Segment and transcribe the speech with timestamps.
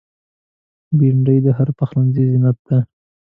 [0.97, 2.77] بېنډۍ د هر پخلنځي زینت ده